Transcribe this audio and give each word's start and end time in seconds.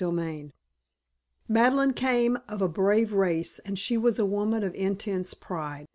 XXV 0.01 0.51
Madeleine 1.47 1.93
came 1.93 2.39
of 2.49 2.59
a 2.59 2.67
brave 2.67 3.13
race 3.13 3.59
and 3.59 3.77
she 3.77 3.97
was 3.97 4.17
a 4.17 4.25
woman 4.25 4.63
of 4.63 4.73
intense 4.73 5.35
pride. 5.35 5.85